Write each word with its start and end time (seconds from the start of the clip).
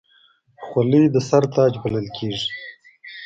خولۍ 0.65 1.03
د 1.11 1.15
سر 1.27 1.43
تاج 1.53 1.73
بلل 1.83 2.07
کېږي. 2.17 2.49